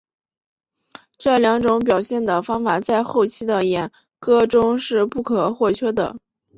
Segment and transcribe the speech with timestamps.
[1.19, 6.17] 这两种表现的方法在后期的演歌中是不可或缺的。